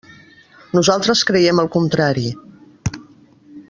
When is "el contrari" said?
1.65-2.27